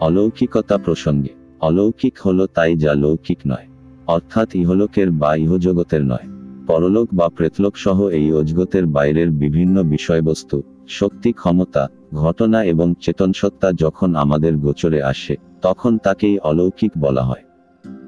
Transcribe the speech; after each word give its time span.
অলৌকিকতা 0.00 0.78
প্রসঙ্গে, 0.78 1.28
অলৌকিক 1.60 2.14
হলো 2.24 2.46
তাই 2.46 2.76
যা 2.76 2.94
লৌকিক 2.94 3.38
নয়, 3.46 3.66
অর্থাৎ 4.06 4.54
ইহলোকের 4.54 5.10
বা 5.10 5.36
ইহজগতের 5.36 6.04
নয়। 6.04 6.26
পরলোক 6.66 7.08
বা 7.12 7.28
প্রেতলোক 7.28 7.76
সহ 7.76 8.06
এই 8.08 8.32
অজগতের 8.32 8.86
বাইরের 8.86 9.30
বিভিন্ন 9.30 9.82
বিষয়বস্তু, 9.82 10.62
শক্তি, 10.88 11.32
ক্ষমতা, 11.32 11.88
ঘটনা 12.14 12.64
এবং 12.64 12.94
চেতনসত্তা 13.00 13.72
যখন 13.72 14.14
আমাদের 14.14 14.56
গোচরে 14.56 15.02
আসে, 15.02 15.36
তখন 15.62 15.98
তাকেই 15.98 16.38
অলৌকিক 16.38 16.92
বলা 16.98 17.22
হয়। 17.22 17.42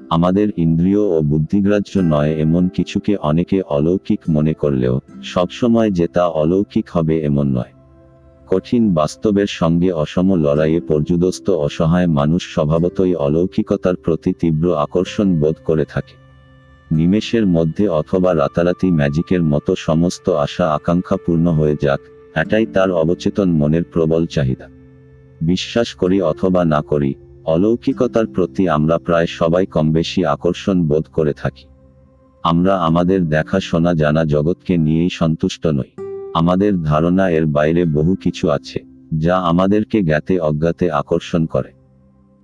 আমাদের 0.09 0.47
ইন্দ্রিয় 0.57 0.99
ও 0.99 1.21
বুদ্ধিগ্রাহ্য 1.21 1.99
নয় 2.03 2.31
এমন 2.35 2.67
কিছুকে 2.67 3.15
অনেকে 3.15 3.61
অলৌকিক 3.61 4.19
মনে 4.29 4.53
করলেও, 4.53 4.99
সবসময় 5.23 5.91
যে 5.91 6.07
তা 6.07 6.25
অলৌকিক 6.27 6.85
হবে 6.93 7.15
এমন 7.21 7.47
নয়। 7.47 7.73
কঠিন 8.51 8.93
বাস্তবের 8.93 9.47
সঙ্গে 9.47 9.91
অসম 9.91 10.27
লড়াইয়ে 10.35 10.81
পর্যুদস্ত 10.81 11.49
অসহায় 11.49 12.07
মানুষ 12.07 12.53
স্বভাবতই 12.53 13.15
অলৌকিকতার 13.15 13.95
প্রতি 13.95 14.33
তীব্র 14.39 14.75
আকর্ষণ 14.75 15.35
বোধ 15.35 15.55
করে 15.65 15.85
থাকে। 15.85 16.15
নিমেষের 16.91 17.45
মধ্যে 17.47 17.87
অথবা 17.87 18.35
রাতারাতি 18.35 18.91
ম্যাজিকের 18.91 19.43
মতো 19.43 19.75
সমস্ত 19.75 20.29
আশা 20.29 20.73
আকাঙ্ক্ষা 20.73 21.17
পূর্ণ 21.25 21.47
হয়ে 21.47 21.75
যাক, 21.81 21.99
এটাই 22.35 22.65
তার 22.65 22.91
অবচেতন 22.91 23.49
মনের 23.51 23.83
প্রবল 23.83 24.25
চাহিদা। 24.25 24.67
বিশ্বাস 25.41 25.93
করি 25.93 26.21
অথবা 26.21 26.65
না 26.65 26.81
করি, 26.81 27.13
অলৌকিকতার 27.45 28.27
প্রতি 28.27 28.69
আমরা 28.69 28.97
প্রায় 28.97 29.27
সবাই 29.27 29.65
কমবেশি 29.65 30.25
আকর্ষণ 30.25 30.77
বোধ 30.83 31.05
করে 31.13 31.33
থাকি। 31.33 31.65
আমরা 32.43 32.73
আমাদের 32.77 33.29
দেখা 33.29 33.59
শোনা 33.59 33.93
জানা 33.93 34.25
জগৎকে 34.25 34.77
নিয়েই 34.77 35.09
সন্তুষ্ট 35.09 35.67
নই। 35.67 36.00
আমাদের 36.33 36.83
ধারণা 36.83 37.29
এর 37.29 37.45
বাইরে 37.45 37.85
বহু 37.85 38.15
কিছু 38.15 38.49
আছে, 38.49 38.79
যা 39.17 39.35
আমাদেরকে 39.37 40.01
জ্ঞাতে 40.01 40.39
অজ্ঞাতে 40.39 40.91
আকর্ষণ 40.91 41.45
করে। 41.45 41.71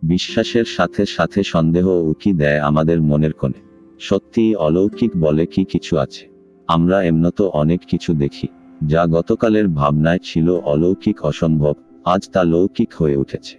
বিশ্বাসের 0.04 0.66
সাথে 0.66 1.06
সাথে 1.06 1.44
সন্দেহ 1.44 1.86
উকি 1.88 2.34
দেয় 2.34 2.60
আমাদের 2.60 3.02
মনের 3.02 3.34
কোণে। 3.34 3.62
সত্যি 4.00 4.56
অলৌকিক 4.56 5.12
বলে 5.18 5.46
কি 5.46 5.64
কিছু 5.64 5.98
আছে? 5.98 6.24
আমরা 6.68 7.04
এমনত 7.04 7.42
অনেক 7.42 7.82
কিছু 7.88 8.14
দেখি, 8.14 8.48
যা 8.84 9.06
গতকালের 9.06 9.68
ভাবনায় 9.68 10.22
ছিল 10.24 10.48
অলৌকিক 10.50 11.26
অসম্ভব, 11.26 11.76
আজ 12.06 12.30
তা 12.34 12.44
লৌকিক 12.44 12.90
হয়ে 12.94 13.18
উঠেছে। 13.18 13.56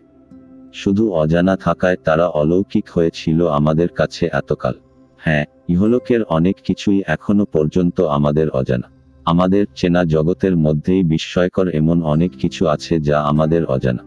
শুধু 0.73 1.13
অজানা 1.13 1.57
থাকায় 1.57 1.97
তারা 2.05 2.27
অলৌকিক 2.27 2.87
হয়েছিল 2.95 3.47
আমাদের 3.49 3.89
কাছে 3.89 4.29
এতকাল। 4.33 4.75
হ্যাঁ 5.21 5.45
ইহলোকের 5.69 6.23
অনেক 6.23 6.57
কিছুই 6.65 7.03
এখনও 7.07 7.45
পর্যন্ত 7.45 8.01
আমাদের 8.01 8.49
অজানা। 8.51 8.89
আমাদের 9.29 9.67
চেনা 9.77 10.05
জগতের 10.05 10.57
মধ্যেই 10.57 11.05
বিস্ময়কর 11.05 11.69
এমন 11.69 12.03
অনেক 12.03 12.33
কিছু 12.41 12.67
আছে 12.67 13.01
যা 13.01 13.21
আমাদের 13.21 13.65
অজানা। 13.65 14.05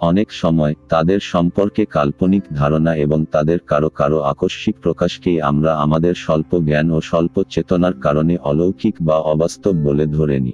অনেক 0.00 0.32
সময় 0.32 0.74
তাদের 0.88 1.20
সম্পর্কে 1.22 1.84
কাল্পনিক 1.84 2.42
ধারণা 2.54 2.94
এবং 2.94 3.24
তাদের 3.32 3.58
কারও 3.58 3.88
কারও 3.88 4.18
আকস্মিক 4.18 4.76
প্রকাশকেই 4.82 5.40
আমরা 5.40 5.74
আমাদের 5.74 6.14
স্বল্প 6.14 6.58
জ্ঞান 6.58 6.90
ও 6.90 7.00
স্বল্প 7.00 7.42
চেতনার 7.50 7.92
কারণে 7.94 8.36
অলৌকিক 8.36 8.94
বা 9.00 9.14
অবাস্তব 9.14 9.72
বলে 9.72 10.06
ধরে 10.06 10.40
নিই। 10.40 10.52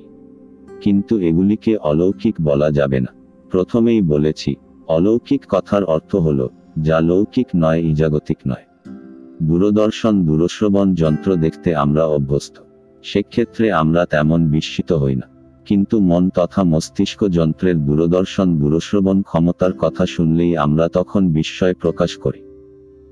কিন্তু 0.80 1.18
এগুলিকে 1.18 1.76
অলৌকিক 1.76 2.34
বলা 2.42 2.70
যাবে 2.70 3.00
না। 3.00 3.12
প্রথমেই 3.50 4.02
বলেছি, 4.02 4.54
অলৌকিক 4.88 5.42
কথার 5.48 5.84
অর্থ 5.84 6.16
হল, 6.16 6.48
যা 6.80 7.00
লৌকিক 7.00 7.46
নয়, 7.56 7.80
ইজাগতিক 7.80 8.38
নয়। 8.48 8.94
দূরদর্শন, 9.42 10.26
দূরশ্রবণ 10.26 10.94
যন্ত্র 10.94 11.36
দেখতে 11.36 11.76
আমরা 11.76 12.04
অভ্যস্ত। 12.04 12.65
সেক্ষেত্রে 13.02 13.72
আমরা 13.72 14.04
তেমন 14.04 14.50
বিস্মিত 14.50 14.92
হই 14.92 15.14
না। 15.14 15.28
কিন্তু 15.66 16.00
মন 16.00 16.30
তথা 16.30 16.64
মস্তিষ্ক 16.64 17.28
যন্ত্রের 17.28 17.86
দূরদর্শন 17.86 18.58
দূরশ্রবণ 18.58 19.22
ক্ষমতার 19.22 19.72
কথা 19.78 20.06
শুনলেই 20.06 20.56
আমরা 20.56 20.88
তখন 20.88 21.28
বিস্ময় 21.28 21.74
প্রকাশ 21.74 22.16
করি। 22.16 22.40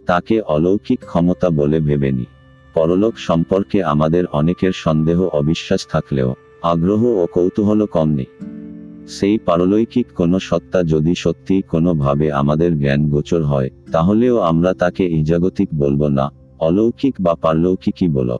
তাকে 0.06 0.40
অলৌকিক 0.40 1.00
ক্ষমতা 1.00 1.50
বলে 1.50 1.80
ভেবে 1.80 2.12
নিই 2.12 2.26
পরলোক 2.74 3.18
সম্পর্কে 3.18 3.84
আমাদের 3.84 4.26
অনেকের 4.26 4.72
সন্দেহ 4.74 5.22
অবিশ্বাস 5.22 5.86
থাকলেও, 5.86 6.34
আগ্রহ 6.62 7.04
ও 7.04 7.26
কৌতূহল 7.26 7.86
কম 7.86 8.10
নেই। 8.10 8.26
সেই 9.08 9.38
পারলৌকিক 9.38 10.06
কোনো 10.16 10.38
সত্তা 10.38 10.82
যদি 10.82 11.14
সত্যিই 11.14 11.62
কোনোভাবে 11.62 12.32
আমাদের 12.32 12.78
জ্ঞান 12.78 13.10
গোচর 13.10 13.42
হয়, 13.42 13.70
তাহলেও 13.92 14.38
আমরা 14.38 14.74
তাকে 14.74 15.08
ইজাগতিক 15.08 15.68
বলব 15.74 16.08
না, 16.08 16.30
অলৌকিক 16.58 17.14
বা 17.20 17.34
পারলৌকিকই 17.34 18.08
বলব 18.08 18.38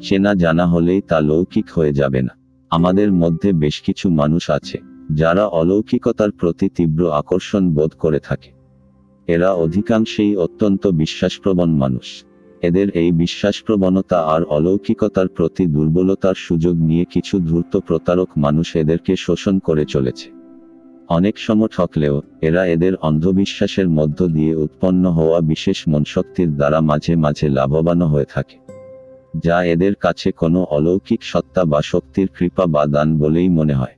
চেনা 0.00 0.34
জানা 0.34 0.66
হলেই 0.66 1.00
তা 1.00 1.20
লৌকিক 1.20 1.66
হয়ে 1.74 1.92
যাবে 1.92 2.22
না। 2.22 2.36
আমাদের 2.70 3.12
মধ্যে 3.12 3.52
বেশ 3.52 3.82
কিছু 3.82 4.10
মানুষ 4.10 4.50
আছে, 4.50 4.78
যারা 5.12 5.46
অলৌকিকতার 5.46 6.30
প্রতি 6.30 6.68
তীব্র 6.68 7.12
আকর্ষণ 7.12 7.70
বোধ 7.70 7.90
করে 7.90 8.18
থাকে। 8.18 8.50
এরা 9.26 9.52
অধিকাংশেই 9.52 10.36
অত্যন্ত 10.36 10.86
বিশ্বাসপ্রবণ 10.86 11.70
মানুষ। 11.70 12.24
এদের 12.62 12.90
এই 12.90 13.12
বিশ্বাসপ্রবণতা 13.12 14.22
আর 14.22 14.44
অলৌকিকতার 14.44 15.28
প্রতি 15.28 15.66
দুর্বলতার 15.66 16.34
সুযোগ 16.34 16.76
নিয়ে 16.76 17.04
কিছু 17.04 17.38
ধূর্ত 17.38 17.78
প্রতারক 17.78 18.28
মানুষ 18.36 18.76
এদেরকে 18.76 19.16
শোষণ 19.16 19.58
করে 19.58 19.84
চলেছে। 19.84 20.30
অনেক 21.08 21.38
সময় 21.38 21.68
ঠকলেও, 21.68 22.22
এরা 22.42 22.66
এদের 22.66 22.96
অন্ধবিশ্বাসের 22.96 23.88
মধ্য 23.88 24.26
দিয়ে 24.26 24.54
উৎপন্ন 24.54 25.10
হওয়া 25.10 25.40
বিশেষ 25.40 25.88
মনশক্তির 25.88 26.56
দ্বারা 26.56 26.80
মাঝে 26.80 27.16
মাঝে 27.16 27.48
লাভবান 27.48 28.02
হয়ে 28.02 28.24
থাকে। 28.34 28.67
যা 29.36 29.64
এদের 29.64 29.94
কাছে 29.94 30.32
কোনো 30.32 30.64
অলৌকিক 30.64 31.22
সত্তা 31.22 31.64
বা 31.64 31.82
শক্তির 31.82 32.28
কৃপা 32.38 32.66
বা 32.66 32.86
দান 32.86 33.18
বলেই 33.18 33.48
মনে 33.48 33.74
হয়। 33.74 33.94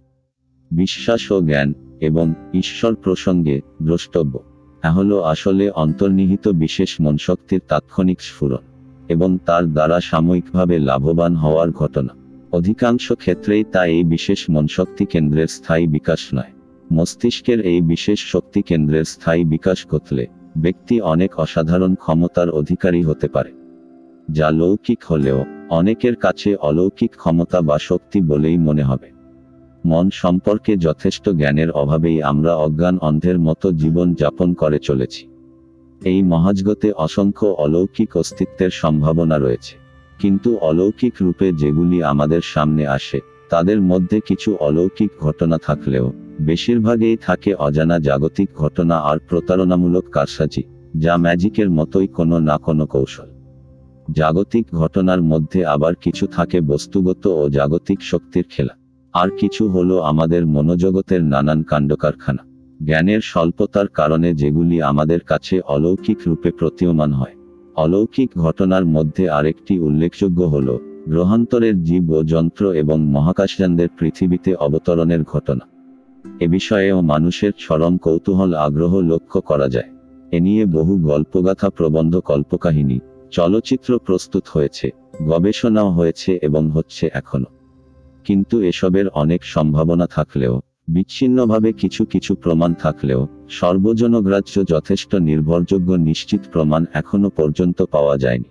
বিশ্বাস 0.70 1.32
ও 1.32 1.40
জ্ঞান 1.40 1.74
এবং 2.00 2.34
ঈশ্বর 2.54 2.94
প্রসঙ্গে 2.94 3.60
দ্রষ্টব্য। 3.82 4.40
হলো 4.88 5.20
আসলে 5.20 5.70
অন্তর্নিহিত 5.70 6.48
বিশেষ 6.48 6.96
মনশক্তির 7.00 7.60
তাৎক্ষণিক 7.68 8.20
স্ফুরণ 8.20 8.64
এবং 9.08 9.38
তার 9.46 9.72
দ্বারা 9.72 10.00
সাময়িকভাবে 10.00 10.78
লাভবান 10.78 11.36
হওয়ার 11.36 11.70
ঘটনা। 11.70 12.14
অধিকাংশ 12.52 13.12
ক্ষেত্রেই 13.12 13.64
তা 13.64 13.86
এই 13.86 14.04
বিশেষ 14.04 14.50
মনশক্তি 14.50 15.04
কেন্দ্রের 15.04 15.46
স্থায়ী 15.46 15.86
বিকাশ 15.86 16.28
নয়। 16.34 16.52
মস্তিষ্কের 16.92 17.60
এই 17.60 17.80
বিশেষ 17.80 18.18
শক্তি 18.18 18.62
কেন্দ্রের 18.62 19.04
স্থায়ী 19.04 19.44
বিকাশ 19.44 19.86
ঘটলে 19.86 20.26
ব্যক্তি 20.58 21.00
অনেক 21.00 21.40
অসাধারণ 21.40 21.94
ক্ষমতার 21.94 22.50
অধিকারী 22.50 23.02
হতে 23.02 23.28
পারে। 23.28 23.59
যা 24.32 24.50
লৌকিক 24.50 25.04
হলেও 25.10 25.44
অনেকের 25.70 26.16
কাছে 26.16 26.56
অলৌকিক 26.56 27.10
ক্ষমতা 27.16 27.60
বা 27.60 27.78
শক্তি 27.78 28.20
বলেই 28.20 28.58
মনে 28.58 28.82
হবে। 28.82 29.10
মন 29.86 30.10
সম্পর্কে 30.12 30.76
যথেষ্ট 30.76 31.28
জ্ঞানের 31.30 31.70
অভাবেই 31.70 32.22
আমরা 32.22 32.54
অজ্ঞান 32.54 32.98
অন্ধের 32.98 33.38
মতো 33.38 33.72
জীবন 33.72 34.14
যাপন 34.14 34.54
করে 34.54 34.78
চলেছি। 34.78 35.28
এই 36.04 36.22
মহাজগতে 36.22 36.92
অসংখ্য 36.92 37.46
অলৌকিক 37.46 38.16
অস্তিত্বের 38.16 38.70
সম্ভাবনা 38.70 39.38
রয়েছে। 39.38 39.76
কিন্তু 40.18 40.56
অলৌকিক 40.56 41.14
রূপে 41.20 41.52
যেগুলি 41.52 42.02
আমাদের 42.02 42.40
সামনে 42.44 42.86
আসে, 42.86 43.20
তাদের 43.50 43.80
মধ্যে 43.80 44.20
কিছু 44.20 44.56
অলৌকিক 44.60 45.10
ঘটনা 45.20 45.58
থাকলেও, 45.66 46.12
বেশিরভাগেই 46.40 47.16
থাকে 47.16 47.54
অজানা 47.54 47.98
জাগতিক 47.98 48.48
ঘটনা 48.56 48.96
আর 48.98 49.18
প্রতারণামূলক 49.28 50.04
কারসাজি, 50.04 50.62
যা 50.96 51.16
ম্যাজিকের 51.16 51.70
মতোই 51.70 52.06
কোনো 52.06 52.38
না 52.38 52.58
কোনো 52.58 52.86
কৌশল। 52.86 53.39
জাগতিক 54.12 54.66
ঘটনার 54.74 55.22
মধ্যে 55.22 55.64
আবার 55.64 55.94
কিছু 55.94 56.26
থাকে 56.26 56.60
বস্তুগত 56.60 57.26
ও 57.26 57.48
জাগতিক 57.48 58.02
শক্তির 58.02 58.44
খেলা। 58.50 58.76
আর 59.12 59.28
কিছু 59.40 59.68
হলো 59.68 60.00
আমাদের 60.00 60.46
মনোজগতের 60.46 61.24
নানান 61.24 61.62
কাণ্ডকারখানা। 61.62 62.46
জ্ঞানের 62.84 63.20
স্বল্পতার 63.20 63.88
কারণে 63.88 64.34
যেগুলি 64.34 64.82
আমাদের 64.82 65.20
কাছে 65.20 65.60
অলৌকিক 65.60 66.18
রূপে 66.26 66.50
প্রতীয়মান 66.50 67.12
হয়। 67.12 67.34
অলৌকিক 67.76 68.30
ঘটনার 68.38 68.86
মধ্যে 68.86 69.30
আরেকটি 69.30 69.78
উল্লেখযোগ্য 69.78 70.42
হল 70.42 70.78
গ্রহান্তরের 71.08 71.84
জীব 71.84 72.10
ও 72.10 72.22
যন্ত্র 72.22 72.72
এবং 72.72 73.00
মহাকাশযানদের 73.00 73.88
পৃথিবীতে 73.98 74.54
অবতরণের 74.54 75.22
ঘটনা। 75.22 75.68
এ 76.40 76.48
বিষয়েও 76.48 77.00
মানুষের 77.00 77.52
চরম 77.58 77.96
কৌতূহল 77.96 78.54
আগ্রহ 78.54 79.00
লক্ষ্য 79.00 79.40
করা 79.40 79.68
যায়। 79.68 79.90
এ 80.30 80.40
নিয়ে 80.40 80.64
বহু 80.66 80.98
গল্পগাথা 80.98 81.70
প্রবন্ধ 81.70 82.16
কল্পকাহিনী 82.16 82.98
চলচ্চিত্র 83.30 83.98
প্রস্তুত 83.98 84.42
হয়েছে, 84.52 84.90
গবেষণাও 85.26 85.90
হয়েছে 85.90 86.38
এবং 86.42 86.70
হচ্ছে 86.70 87.10
এখনও। 87.14 87.50
কিন্তু 88.24 88.60
এসবের 88.60 89.08
অনেক 89.08 89.44
সম্ভাবনা 89.44 90.06
থাকলেও, 90.06 90.60
বিচ্ছিন্নভাবে 90.88 91.72
কিছু 91.72 92.04
কিছু 92.04 92.34
প্রমাণ 92.34 92.74
থাকলেও, 92.74 93.26
সর্বজনগ্রাহ্য 93.48 94.64
যথেষ্ট 94.68 95.14
নির্ভরযোগ্য 95.14 95.92
নিশ্চিত 95.92 96.40
প্রমাণ 96.52 96.86
এখনও 96.92 97.30
পর্যন্ত 97.30 97.82
পাওয়া 97.82 98.18
যায়নি। 98.18 98.48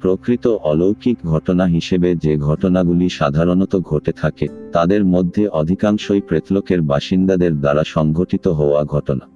প্রকৃত 0.00 0.46
অলৌকিক 0.46 1.18
ঘটনা 1.26 1.64
হিসেবে 1.64 2.16
যে 2.16 2.36
ঘটনাগুলি 2.36 3.08
সাধারণত 3.08 3.76
ঘটে 3.76 4.12
থাকে, 4.12 4.48
তাদের 4.72 5.04
মধ্যে 5.04 5.48
অধিকাংশই 5.48 6.20
প্রেতলোকের 6.20 6.82
বাসিন্দাদের 6.82 7.60
দ্বারা 7.60 7.82
সংঘটিত 7.86 8.48
হওয়া 8.48 8.84
ঘটনা। 8.84 9.28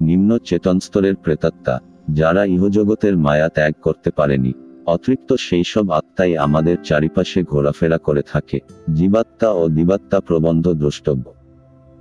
নিম্ন 0.00 0.38
চেতনস্তরের 0.38 1.14
প্রেতাত্মা 1.14 1.80
যারা 2.10 2.44
ইহজগতের 2.44 3.16
মায়া 3.16 3.48
ত্যাগ 3.48 3.72
করতে 3.82 4.10
পারেনি। 4.10 4.52
অতৃপ্ত 4.86 5.34
সেই 5.34 5.64
সব 5.64 5.90
আত্মাই 5.90 6.36
আমাদের 6.36 6.76
চারিপাশে 6.84 7.42
ঘোরাফেরা 7.42 7.98
করে 7.98 8.22
থাকে। 8.32 8.60
জীবাত্মা 8.94 9.48
ও 9.48 9.68
দিবাত্মা 9.68 10.20
প্রবন্ধ 10.20 10.72
দ্রষ্টব্য। 10.72 11.34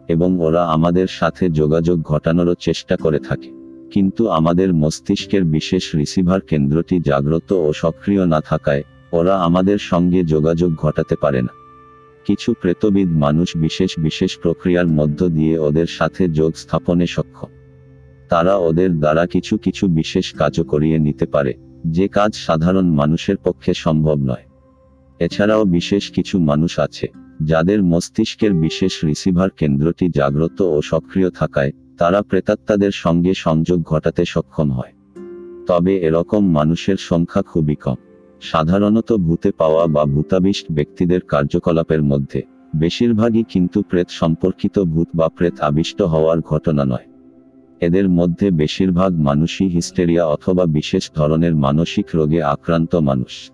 এবং 0.07 0.39
ওরা 0.39 0.65
আমাদের 0.65 1.07
সাথে 1.07 1.49
যোগাযোগ 1.49 2.01
ঘটানোরও 2.01 2.53
চেষ্টা 2.53 2.97
করে 2.97 3.19
থাকে। 3.19 3.51
কিন্তু 3.91 4.27
আমাদের 4.29 4.73
মস্তিষ্কের 4.73 5.43
বিশেষ 5.43 5.95
রিসিভার 5.95 6.41
কেন্দ্রটি 6.41 6.99
জাগ্রত 7.05 7.51
ও 7.51 7.73
সক্রিয় 7.75 8.25
না 8.25 8.41
থাকায়, 8.41 8.83
ওরা 9.11 9.41
আমাদের 9.41 9.77
সঙ্গে 9.77 10.23
যোগাযোগ 10.23 10.75
ঘটাতে 10.75 11.15
পারে 11.15 11.41
না। 11.41 11.53
কিছু 12.25 12.53
প্রেতবিদ 12.61 13.07
মানুষ 13.07 13.57
বিশেষ 13.57 13.99
বিশেষ 13.99 14.39
প্রক্রিয়ার 14.39 14.87
মধ্য 14.87 15.29
দিয়ে 15.29 15.59
ওদের 15.59 15.85
সাথে 15.85 16.27
যোগ 16.27 16.53
স্থাপনে 16.55 17.07
সক্ষম। 17.07 17.47
তারা 18.29 18.53
ওদের 18.57 18.99
দ্বারা 18.99 19.25
কিছু 19.25 19.57
কিছু 19.57 19.87
বিশেষ 19.87 20.33
কাজও 20.33 20.63
করিয়ে 20.63 20.97
নিতে 20.99 21.25
পারে, 21.25 21.53
যে 21.87 22.07
কাজ 22.07 22.31
সাধারণ 22.35 22.87
মানুষের 22.91 23.37
পক্ষে 23.37 23.73
সম্ভব 23.73 24.17
নয়। 24.19 24.45
এছাড়াও 25.19 25.63
বিশেষ 25.65 26.03
কিছু 26.11 26.39
মানুষ 26.39 26.79
আছে, 26.79 27.07
যাদের 27.41 27.83
মস্তিষ্কের 27.83 28.53
বিশেষ 28.53 28.93
রিসিভার 29.05 29.49
কেন্দ্রটি 29.49 30.05
জাগ্রত 30.15 30.61
ও 30.61 30.81
সক্রিয় 30.81 31.29
থাকায় 31.29 31.71
তারা 31.97 32.21
প্রেতাত্মাদের 32.21 32.91
সঙ্গে 32.91 33.33
সংযোগ 33.33 33.79
ঘটাতে 33.83 34.25
সক্ষম 34.25 34.71
হয়। 34.71 34.93
তবে 35.67 35.93
এরকম 35.97 36.41
মানুষের 36.49 36.97
সংখ্যা 36.99 37.41
খুবই 37.41 37.75
কম। 37.75 37.95
সাধারণত 38.41 39.09
ভূতে 39.13 39.49
পাওয়া 39.51 39.87
বা 39.87 40.03
ভূতাবিষ্ট 40.05 40.65
ব্যক্তিদের 40.71 41.21
কার্যকলাপের 41.21 42.01
মধ্যে, 42.03 42.41
বেশিরভাগই 42.75 43.43
কিন্তু 43.43 43.81
প্রেত 43.81 44.09
সম্পর্কিত 44.09 44.75
ভূত 44.83 45.07
বা 45.15 45.27
প্রেত 45.29 45.59
আবিষ্ট 45.59 46.01
হওয়ার 46.01 46.39
ঘটনা 46.41 46.83
নয়। 46.85 47.07
এদের 47.81 48.09
মধ্যে 48.09 48.51
বেশিরভাগ 48.51 49.19
মানুষই 49.19 49.67
হিস্টেরিয়া 49.67 50.25
অথবা 50.25 50.65
বিশেষ 50.65 51.11
ধরনের 51.15 51.55
মানসিক 51.55 52.05
রোগে 52.15 52.43
আক্রান্ত 52.43 52.95
মানুষ। 52.95 53.51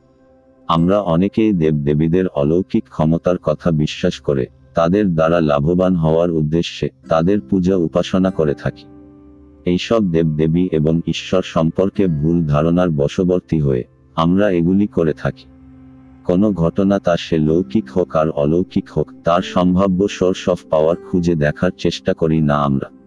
আমরা 0.68 1.00
অনেকেই 1.00 1.54
দেবদেবীদের 1.54 2.28
অলৌকিক 2.28 2.84
ক্ষমতার 2.90 3.38
কথা 3.38 3.72
বিশ্বাস 3.72 4.20
করে, 4.20 4.46
তাদের 4.76 5.16
দ্বারা 5.16 5.42
লাভবান 5.42 5.96
হওয়ার 5.96 6.32
উদ্দেশ্যে 6.32 6.90
তাদের 7.10 7.42
পূজা 7.42 7.76
উপাসনা 7.76 8.32
করে 8.32 8.54
থাকি। 8.54 8.86
এইসব 9.66 10.12
দেবদেবী 10.12 10.70
এবং 10.72 11.02
ঈশ্বর 11.08 11.42
সম্পর্কে 11.44 12.08
ভুল 12.08 12.46
ধারণার 12.46 12.90
বশবর্তী 12.90 13.60
হয়ে 13.60 13.84
আমরা 14.16 14.50
এগুলি 14.50 14.88
করে 14.88 15.14
থাকি। 15.14 15.46
কোনো 16.26 16.52
ঘটনা 16.52 17.00
তা 17.00 17.18
সে 17.18 17.38
লৌকিক 17.38 17.90
হোক 17.92 18.16
আর 18.16 18.30
অলৌকিক 18.30 18.90
হোক, 18.90 19.12
তার 19.24 19.42
সম্ভাব্য 19.42 20.08
সোর্স 20.08 20.50
অফ 20.50 20.60
পাওয়ার 20.70 20.96
খুঁজে 20.96 21.36
দেখার 21.36 21.72
চেষ্টা 21.78 22.14
করি 22.14 22.42
না 22.42 22.64
আমরা। 22.64 23.01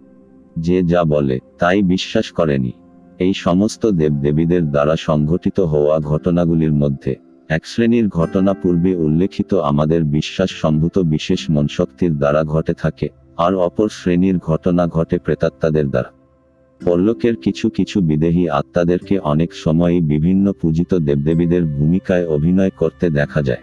যে 0.56 0.82
যা 0.82 1.04
বলে, 1.04 1.38
তাই 1.58 1.82
বিশ্বাস 1.82 2.30
করেনি। 2.30 2.72
এই 3.18 3.34
সমস্ত 3.34 3.86
দেবদেবীদের 3.86 4.70
দ্বারা 4.70 4.96
সংঘটিত 4.96 5.60
হওয়া 5.60 6.00
ঘটনাগুলির 6.00 6.72
মধ্যে 6.72 7.16
এক 7.48 7.66
শ্রেণির 7.66 8.08
ঘটনা 8.08 8.54
পূর্বে 8.54 8.96
উল্লেখিত 8.96 9.54
আমাদের 9.54 10.04
বিশ্বাস 10.04 10.50
সম্ভূত 10.50 10.98
বিশেষ 10.98 11.50
মনশক্তির 11.50 12.18
দ্বারা 12.18 12.44
ঘটে 12.44 12.74
থাকে, 12.74 13.08
আর 13.36 13.54
অপর 13.54 13.88
শ্রেণির 13.88 14.38
ঘটনা 14.38 14.86
ঘটে 14.86 15.18
প্রেতাত্মাদের 15.18 15.90
দ্বারা। 15.90 16.10
পল্লকের 16.80 17.36
কিছু 17.36 17.68
কিছু 17.68 18.00
বিদেহী 18.00 18.48
আত্মাদেরকে 18.48 19.18
অনেক 19.18 19.54
সময়ই 19.54 20.00
বিভিন্ন 20.00 20.52
পূজিত 20.52 20.94
দেবদেবীদের 20.94 21.64
ভূমিকায় 21.64 22.26
অভিনয় 22.26 22.70
করতে 22.70 23.10
দেখা 23.10 23.42
যায়। 23.42 23.62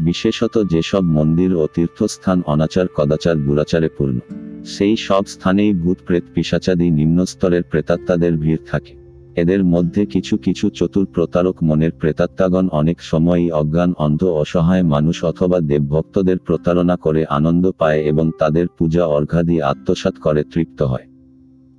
বিশেষত 0.00 0.64
যেসব 0.70 1.02
মন্দির 1.02 1.54
ও 1.54 1.66
তীর্থস্থান 1.74 2.42
অনাচার, 2.46 2.86
কদাচার, 2.94 3.36
দুরাচারে 3.36 3.88
পূর্ণ, 3.88 4.18
সেই 4.64 4.96
সব 4.96 5.26
স্থানেই 5.26 5.72
ভূত, 5.72 5.98
প্রেত 6.06 6.24
পিসাচাদি 6.34 6.90
নিম্নস্তরের 6.90 7.62
প্রেতাত্মাদের 7.62 8.32
ভিড় 8.32 8.58
থাকে। 8.70 9.04
এদের 9.36 9.64
মধ্যে 9.64 10.06
কিছু 10.06 10.36
কিছু 10.36 10.70
চতুর 10.70 11.06
প্রতারক 11.06 11.62
মনের 11.62 11.90
প্রেতাত্মাগণ 11.90 12.68
অনেক 12.68 13.02
সময়ই 13.02 13.50
অজ্ঞান, 13.50 13.92
অন্ধ, 13.98 14.24
অসহায় 14.24 14.82
মানুষ 14.82 15.24
অথবা 15.24 15.60
দেবভক্তদের 15.60 16.38
প্রতারণা 16.38 16.96
করে 16.96 17.24
আনন্দ 17.24 17.70
পায় 17.78 18.00
এবং 18.00 18.30
তাদের 18.38 18.66
পূজা, 18.78 19.06
অর্ঘাদি, 19.06 19.60
আত্মসাৎ 19.60 20.14
করে 20.14 20.44
তৃপ্ত 20.44 20.82
হয়। 20.82 21.04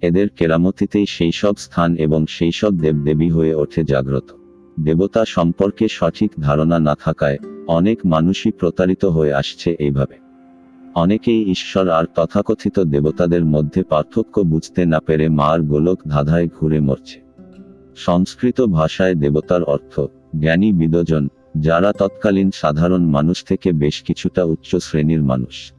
এদের 0.01 0.29
কেরামতিতেই 0.29 1.05
সেই 1.05 1.31
সব 1.31 1.53
স্থান 1.57 1.95
এবং 1.95 2.25
সেই 2.29 2.51
সব 2.51 2.79
দেবদেবী 2.79 3.29
হয়ে 3.29 3.55
ওঠে 3.55 3.83
জাগ্রত। 3.83 4.31
দেবতা 4.79 5.25
সম্পর্কে 5.25 5.87
সঠিক 5.87 6.31
ধারণা 6.39 6.79
না 6.79 6.95
থাকায় 6.95 7.37
অনেক 7.67 8.05
মানুষই 8.05 8.51
প্রতারিত 8.51 9.05
হয়ে 9.05 9.33
আসছে 9.33 9.75
এইভাবে। 9.79 10.15
অনেকেই 10.95 11.51
ঈশ্বর 11.51 11.89
আর 11.89 12.05
তথাকথিত 12.15 12.79
দেবতাদের 12.79 13.45
মধ্যে 13.45 13.83
পার্থক্য 13.83 14.41
বুঝতে 14.41 14.85
না 14.85 14.99
পেরে 14.99 15.29
মার 15.29 15.61
গোলক 15.61 15.99
ধাঁধায় 16.07 16.47
ঘুরে 16.47 16.79
মরছে। 16.79 17.21
সংস্কৃত 17.95 18.61
ভাষায় 18.61 19.15
দেবতার 19.15 19.63
অর্থ, 19.63 19.99
জ্ঞানী 20.39 20.73
বিদজন, 20.73 21.27
যারা 21.57 21.93
তৎকালীন 21.93 22.51
সাধারণ 22.53 23.05
মানুষ 23.05 23.43
থেকে 23.43 23.71
বেশ 23.71 24.01
কিছুটা 24.01 24.43
উচ্চ 24.43 24.75
শ্রেণির 24.75 25.23
মানুষ। 25.23 25.73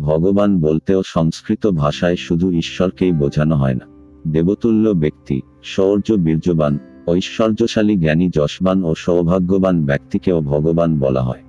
ভগবান 0.00 0.60
বলতেও 0.60 1.02
সংস্কৃত 1.04 1.66
ভাষায় 1.66 2.16
শুধু 2.16 2.50
ঈশ্বরকেই 2.50 3.12
বোঝানো 3.12 3.56
হয় 3.56 3.74
না। 3.74 3.86
দেবতুল্য 4.32 4.90
ব্যক্তি 4.90 5.40
শৌর্য 5.64 6.12
বীর্যবান 6.12 6.78
ঐশ্বর্যশালী 7.10 7.96
জ্ঞানী 7.96 8.30
যশবান 8.34 8.78
ও 8.84 8.94
সৌভাগ্যবান 8.94 9.76
ব্যক্তিকেও 9.84 10.40
ভগবান 10.40 10.98
বলা 10.98 11.22
হয়। 11.22 11.42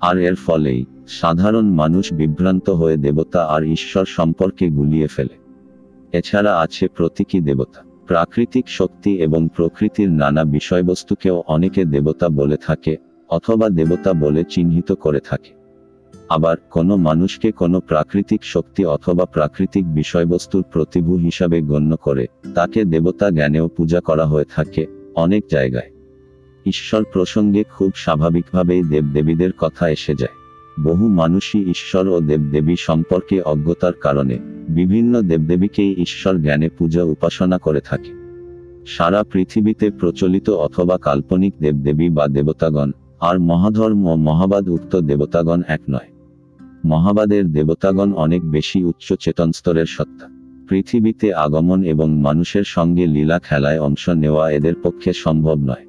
আর 0.00 0.16
এর 0.18 0.34
ফলেই 0.34 0.84
সাধারণ 1.08 1.66
মানুষ 1.72 2.12
বিভ্রান্ত 2.12 2.70
হয়ে 2.70 2.96
দেবতা 2.96 3.40
আর 3.44 3.62
ঈশ্বর 3.64 4.04
সম্পর্কে 4.08 4.66
গুলিয়ে 4.68 5.06
ফেলে। 5.06 5.36
এছাড়া 6.12 6.52
আছে 6.60 6.84
প্রতীকী 6.88 7.40
দেবতা, 7.40 7.80
প্রাকৃতিক 8.06 8.68
শক্তি 8.68 9.12
এবং 9.16 9.48
প্রকৃতির 9.56 10.10
নানা 10.10 10.44
বিষয়বস্তুকেও 10.44 11.42
অনেকে 11.46 11.84
দেবতা 11.84 12.28
বলে 12.28 12.56
থাকে 12.66 12.96
অথবা 13.28 13.68
দেবতা 13.68 14.12
বলে 14.12 14.42
চিহ্নিত 14.44 14.92
করে 14.92 15.20
থাকে। 15.20 15.63
আবার 16.28 16.56
কোনো 16.70 16.96
মানুষকে 16.96 17.52
কোনো 17.52 17.80
প্রাকৃতিক 17.80 18.44
শক্তি 18.44 18.84
অথবা 18.84 19.24
প্রাকৃতিক 19.24 19.94
বিষয়বস্তুর 19.94 20.64
প্রতিভূ 20.72 21.16
হিসাবে 21.16 21.60
গণ্য 21.60 21.96
করে, 21.96 22.26
তাকে 22.54 22.84
দেবতা 22.84 23.30
জ্ঞানেও 23.30 23.68
পূজা 23.68 24.00
করা 24.00 24.26
হয়ে 24.26 24.44
থাকে 24.56 24.86
অনেক 25.14 25.44
জায়গায়। 25.52 25.90
ঈশ্বর 26.66 27.04
প্রসঙ্গে 27.12 27.62
খুব 27.62 27.92
স্বাভাবিকভাবেই 27.94 28.82
দেবদেবীদের 28.82 29.52
কথা 29.52 29.88
এসে 29.88 30.14
যায়। 30.14 30.32
বহু 30.84 31.08
মানুষই 31.08 31.70
ঈশ্বর 31.70 32.08
ও 32.08 32.20
দেবদেবী 32.20 32.74
সম্পর্কে 32.78 33.40
অজ্ঞতার 33.40 33.92
কারণে 33.92 34.38
বিভিন্ন 34.68 35.22
দেবদেবীকেই 35.22 35.94
ঈশ্বর 35.98 36.42
জ্ঞানে 36.42 36.68
পূজা 36.68 37.02
উপাসনা 37.02 37.58
করে 37.58 37.80
থাকে। 37.80 38.10
সারা 38.86 39.22
পৃথিবীতে 39.22 39.90
প্রচলিত 39.90 40.50
অথবা 40.50 40.98
কাল্পনিক 40.98 41.54
দেবদেবী 41.60 42.08
বা 42.08 42.28
দেবতাগণ 42.28 42.90
আর 43.20 43.40
মহাধর্ম 43.40 44.14
মহাবাদ 44.14 44.68
উক্ত 44.68 44.96
দেবতাগণ 44.96 45.62
এক 45.68 45.80
নয়। 45.90 46.13
মহাবাদের 46.84 47.44
দেবতাগণ 47.52 48.10
অনেক 48.14 48.42
বেশি 48.50 48.78
উচ্চ 48.84 49.06
চেতন 49.20 49.48
স্তরের 49.52 49.86
সত্তা। 49.86 50.26
পৃথিবীতে 50.68 51.28
আগমন 51.34 51.80
এবং 51.84 52.08
মানুষের 52.18 52.66
সঙ্গে 52.66 53.04
লীলা 53.06 53.38
খেলায় 53.38 53.80
অংশ 53.80 54.04
নেওয়া 54.08 54.44
এদের 54.50 54.74
পক্ষে 54.82 55.10
সম্ভব 55.12 55.58
নয়। 55.58 55.86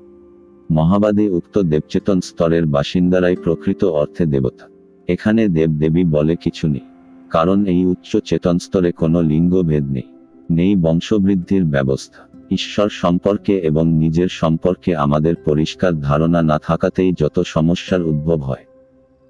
মহাবাদে 0.70 1.26
উক্ত 1.30 1.56
দেবচেতন 1.64 2.20
স্তরের 2.20 2.66
বাসিন্দারাই 2.66 3.36
প্রকৃত 3.36 3.82
অর্থে 4.02 4.24
দেবতা। 4.26 4.66
এখানে 5.10 5.42
দেবদেবী 5.48 6.04
বলে 6.06 6.36
কিছু 6.36 6.66
নেই, 6.68 6.86
কারণ 7.30 7.60
এই 7.66 7.82
উচ্চ 7.86 8.12
চেতন 8.26 8.56
স্তরে 8.58 8.92
কোনো 8.92 9.20
লিঙ্গভেদ 9.22 9.86
নেই। 9.92 10.08
নেই 10.52 10.74
বংশবৃদ্ধির 10.76 11.64
ব্যবস্থা। 11.66 12.22
ঈশ্বর 12.52 12.90
সম্পর্কে 12.94 13.54
এবং 13.60 13.86
নিজের 13.94 14.30
সম্পর্কে 14.32 14.92
আমাদের 14.96 15.36
পরিষ্কার 15.46 15.92
ধারণা 16.00 16.42
না 16.42 16.58
থাকাতেই 16.60 17.12
যত 17.20 17.38
সমস্যার 17.46 18.02
উদ্ভব 18.04 18.40
হয় 18.42 18.66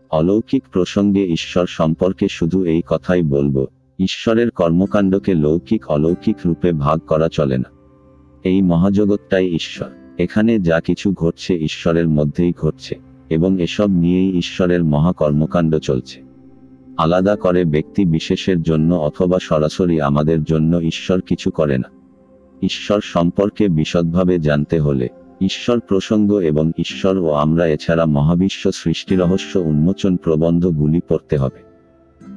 অলৌকিক 0.09 0.63
প্রসঙ্গে 0.71 1.25
ঈশ্বর 1.25 1.65
সম্পর্কে 1.67 2.27
শুধু 2.27 2.63
এই 2.63 2.81
কথাই 2.87 3.21
বলব, 3.21 3.65
ঈশ্বরের 3.99 4.51
কর্মকাণ্ডকে 4.51 5.33
লৌকিক 5.33 5.87
অলৌকিক 5.87 6.35
রূপে 6.45 6.71
ভাগ 6.71 6.99
করা 6.99 7.29
চলে 7.29 7.57
না। 7.57 7.71
এই 8.43 8.61
মহাজগৎটাই 8.61 9.47
ঈশ্বর, 9.47 9.89
এখানে 10.17 10.59
যা 10.59 10.79
কিছু 10.79 11.13
ঘটছে 11.13 11.55
ঈশ্বরের 11.55 12.07
মধ্যেই 12.07 12.53
ঘটছে, 12.61 12.95
এবং 13.29 13.61
এসব 13.61 13.89
নিয়েই 13.89 14.37
ঈশ্বরের 14.37 14.83
মহাকর্মকাণ্ড 14.83 15.75
চলছে। 15.75 16.23
আলাদা 16.97 17.35
করে 17.35 17.65
ব্যক্তি 17.65 18.05
বিশেষের 18.05 18.61
জন্য 18.61 18.95
অথবা 18.95 19.39
সরাসরি 19.41 20.01
আমাদের 20.01 20.43
জন্য 20.43 20.77
ঈশ্বর 20.77 21.21
কিছু 21.21 21.51
করে 21.51 21.77
না। 21.77 21.89
ঈশ্বর 22.61 23.01
সম্পর্কে 23.03 23.69
বিশদভাবে 23.69 24.39
জানতে 24.39 24.79
হলে 24.79 25.09
ঈশ্বর 25.41 25.79
প্রসঙ্গ 25.79 26.33
এবং 26.33 26.71
ঈশ্বর 26.77 27.17
ও 27.17 27.29
আমরা 27.29 27.67
এছাড়া 27.67 28.05
মহাবিশ্ব 28.05 28.71
সৃষ্টিরহস্য 28.71 29.59
উন্মোচন 29.59 30.15
প্রবন্ধগুলি 30.17 31.01
পড়তে 31.09 31.37
হবে। 31.37 31.65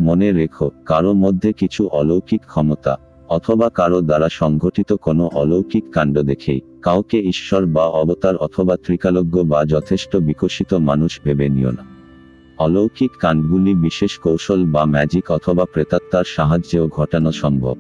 মনে 0.01 0.33
রেখো, 0.33 0.71
কারও 0.87 1.13
মধ্যে 1.13 1.53
কিছু 1.53 1.87
অলৌকিক 1.87 2.41
ক্ষমতা, 2.47 2.99
অথবা 3.29 3.69
কারও 3.69 4.01
দ্বারা 4.01 4.29
সংঘটিত 4.29 4.93
কোনো 4.93 5.31
অলৌকিক 5.35 5.85
কাণ্ড 5.93 6.19
দেখেই, 6.19 6.61
কাউকে 6.83 7.21
ঈশ্বর 7.21 7.67
বা 7.67 7.87
অবতার 7.87 8.37
অথবা 8.37 8.77
ত্রিকালজ্ঞ 8.77 9.43
বা 9.43 9.65
যথেষ্ট 9.65 10.17
বিকশিত 10.17 10.75
মানুষ 10.75 11.21
ভেবে 11.25 11.49
নিও 11.49 11.71
না। 11.71 11.85
অলৌকিক 12.59 13.11
কাণ্ডগুলি 13.21 13.75
বিশেষ 13.75 14.19
কৌশল 14.19 14.65
বা 14.65 14.85
ম্যাজিক 14.85 15.31
অথবা 15.31 15.65
প্রেতাত্মার 15.65 16.25
সাহায্যেও 16.27 16.89
ঘটানো 16.89 17.33
সম্ভব। 17.33 17.77